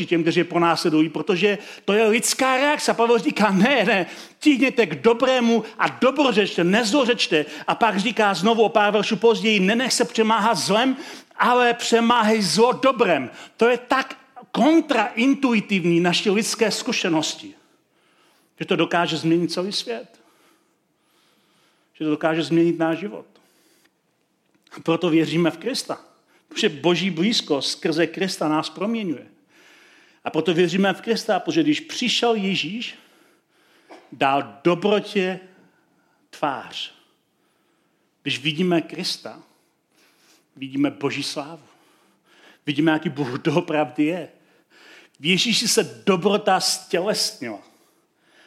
[0.05, 2.93] těm, kteří je pronásledují, protože to je lidská reakce.
[2.93, 4.05] Pavel říká, ne, ne,
[4.39, 7.45] tíhněte k dobrému a dobrořečte, nezlořečte.
[7.67, 10.97] A pak říká znovu o pár veršů později, nenech se přemáhat zlem,
[11.41, 13.29] ale přemáhej zlo dobrem.
[13.57, 14.17] To je tak
[14.51, 17.53] kontraintuitivní naší lidské zkušenosti,
[18.59, 20.21] že to dokáže změnit celý svět.
[21.93, 23.25] Že to dokáže změnit náš život.
[24.83, 26.01] Proto věříme v Krista.
[26.47, 29.27] Protože boží blízkost skrze Krista nás proměňuje.
[30.23, 32.95] A proto věříme v Krista, protože když přišel Ježíš,
[34.11, 35.39] dal dobrotě
[36.29, 36.93] tvář.
[38.23, 39.43] Když vidíme Krista,
[40.55, 41.63] vidíme Boží slávu.
[42.65, 44.29] Vidíme, jaký Bůh doopravdy je.
[45.19, 47.59] V Ježíši se dobrota stělesnila.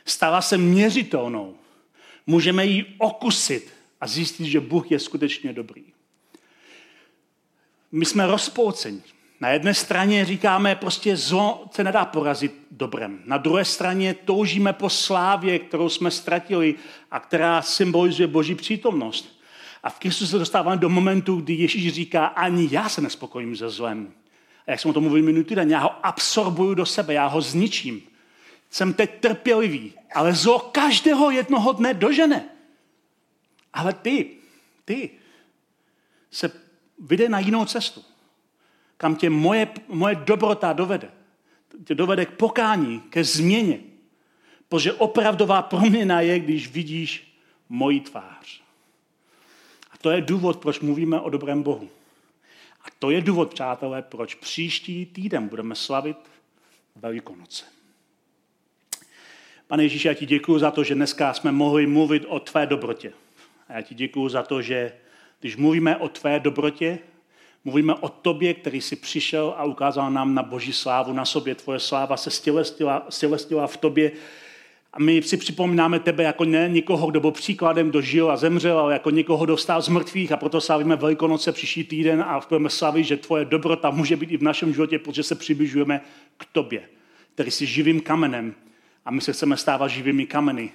[0.05, 1.57] Stala se měřitelnou.
[2.27, 5.85] Můžeme ji okusit a zjistit, že Bůh je skutečně dobrý.
[7.93, 9.03] My jsme rozpolceni.
[9.41, 13.23] Na jedné straně říkáme, prostě zlo se nedá porazit dobrem.
[13.25, 16.75] Na druhé straně toužíme po slávě, kterou jsme ztratili
[17.11, 19.34] a která symbolizuje boží přítomnost.
[19.85, 23.71] A v Kristu se dostáváme do momentu, kdy Ježíš říká, ani já se nespokojím se
[23.71, 24.13] zlem.
[24.67, 27.41] A jak jsem o tom mluvil minulý týden, já ho absorbuju do sebe, já ho
[27.41, 28.03] zničím.
[28.71, 32.45] Jsem teď trpělivý, ale zlo každého jednoho dne dožene.
[33.73, 34.31] Ale ty,
[34.85, 35.11] ty
[36.31, 36.51] se
[36.99, 38.05] vyjde na jinou cestu
[39.05, 41.11] kam tě moje, moje dobrota dovede.
[41.85, 43.81] Tě dovede k pokání, ke změně.
[44.69, 48.64] Protože opravdová proměna je, když vidíš moji tvář.
[50.05, 51.89] To je důvod, proč mluvíme o dobrém Bohu.
[52.85, 56.17] A to je důvod, přátelé, proč příští týden budeme slavit
[56.97, 57.65] Velikonoce.
[59.67, 63.13] Pane Ježíši, já ti děkuji za to, že dneska jsme mohli mluvit o tvé dobrotě.
[63.69, 64.93] A já ti děkuji za to, že
[65.41, 66.99] když mluvíme o tvé dobrotě,
[67.67, 71.55] Mluvíme o tobě, který jsi přišel a ukázal nám na boží slávu, na sobě.
[71.55, 74.13] Tvoje sláva se stělestila, stělestila v tobě.
[74.95, 78.79] A my si připomínáme tebe jako ne někoho, kdo byl příkladem, kdo žil a zemřel,
[78.79, 82.71] ale jako někoho, kdo stál z mrtvých a proto slavíme Velikonoce příští týden a budeme
[82.71, 86.01] slavit, že tvoje dobrota může být i v našem životě, protože se přibližujeme
[86.37, 86.89] k tobě,
[87.35, 88.55] který jsi živým kamenem
[89.05, 90.71] a my se chceme stávat živými kameny,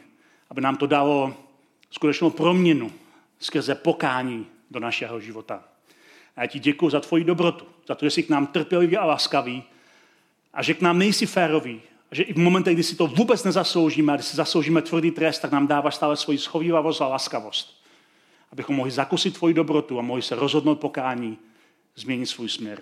[0.49, 1.33] aby nám to dalo
[1.91, 2.91] skutečnou proměnu
[3.39, 5.63] skrze pokání do našeho života.
[6.35, 9.05] A já ti děkuji za tvoji dobrotu, za to, že jsi k nám trpělivý a
[9.05, 9.63] laskavý
[10.53, 11.81] a že k nám nejsi férový.
[12.11, 15.11] A že i v momentech, kdy si to vůbec nezasloužíme a kdy si zasloužíme tvrdý
[15.11, 17.83] trest, tak nám dáváš stále svoji schovývavost a laskavost.
[18.51, 21.37] Abychom mohli zakusit tvoji dobrotu a mohli se rozhodnout pokání,
[21.95, 22.81] změnit svůj směr.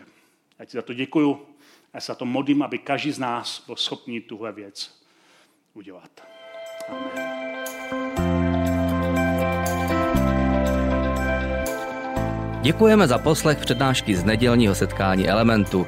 [0.59, 1.41] Já ti za to děkuju
[1.93, 5.01] a se za to modlím, aby každý z nás byl schopný tuhle věc
[5.73, 6.11] udělat.
[6.89, 7.38] Amen.
[12.67, 15.88] Děkujeme za poslech přednášky z nedělního setkání Elementu.